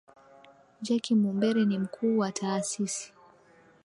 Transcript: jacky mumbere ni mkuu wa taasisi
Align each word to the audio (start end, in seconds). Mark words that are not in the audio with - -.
jacky 0.85 1.15
mumbere 1.15 1.61
ni 1.65 1.79
mkuu 1.79 2.17
wa 2.17 2.31
taasisi 2.31 3.13